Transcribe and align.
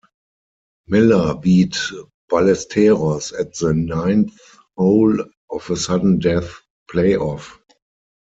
Miller 0.87 1.35
beat 1.35 1.77
Ballesteros 2.31 3.39
at 3.39 3.53
the 3.57 3.71
ninth 3.75 4.35
hole 4.75 5.15
of 5.51 5.69
a 5.69 5.77
sudden-death 5.77 6.59
playoff. 6.91 7.59